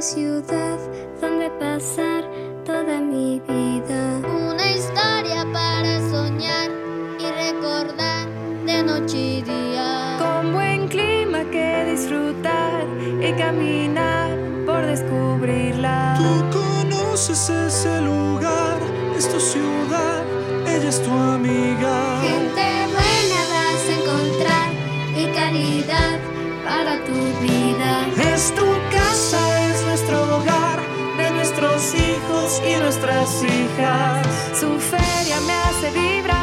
[0.00, 0.78] ciudad
[1.20, 2.22] donde pasar
[2.64, 4.20] toda mi vida.
[4.52, 6.70] Una historia para soñar
[7.18, 8.28] y recordar
[8.64, 10.16] de noche y día.
[10.18, 12.86] Con buen clima que disfrutar
[13.20, 14.30] y caminar
[14.66, 16.16] por descubrirla.
[16.18, 18.78] Tú conoces ese lugar,
[19.16, 20.22] es tu ciudad,
[20.64, 22.20] ella es tu amiga.
[22.22, 24.70] Gente buena vas a encontrar
[25.16, 26.18] y caridad
[26.64, 28.06] para tu vida.
[28.32, 28.77] Es tu
[32.66, 34.26] y nuestras hijas.
[34.58, 36.37] Su feria me hace vibrar.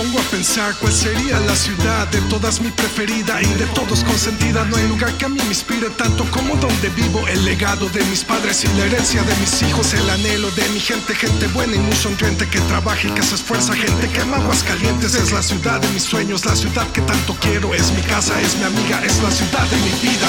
[0.00, 4.64] Pongo a pensar cuál sería la ciudad de todas mi preferida y de todos consentida.
[4.64, 7.28] No hay lugar que a mí me inspire tanto como donde vivo.
[7.28, 9.92] El legado de mis padres y la herencia de mis hijos.
[9.92, 13.34] El anhelo de mi gente, gente buena y muy sonriente que trabaja y que se
[13.34, 13.74] esfuerza.
[13.74, 15.14] Gente que ama Aguascalientes.
[15.14, 17.74] Es la ciudad de mis sueños, la ciudad que tanto quiero.
[17.74, 20.28] Es mi casa, es mi amiga, es la ciudad de mi vida.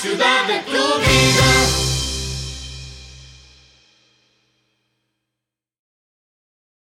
[0.00, 0.69] cidade